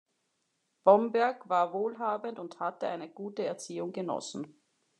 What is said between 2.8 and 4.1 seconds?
eine gute Erziehung